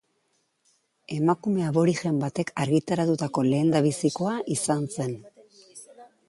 Emakume 1.17 1.65
aborigen 1.67 2.17
batek 2.23 2.51
argitaratutako 2.65 3.45
lehendabizikoa 3.51 4.33
izan 4.57 4.89
zen. 4.97 5.15